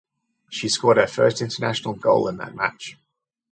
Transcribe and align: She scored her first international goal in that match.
She 0.49 0.67
scored 0.67 0.97
her 0.97 1.05
first 1.05 1.43
international 1.43 1.93
goal 1.93 2.27
in 2.27 2.37
that 2.37 2.55
match. 2.55 2.97